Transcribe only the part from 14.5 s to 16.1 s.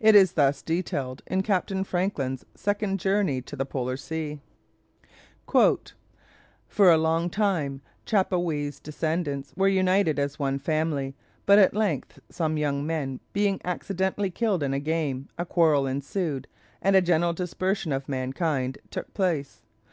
in a game, a quarrel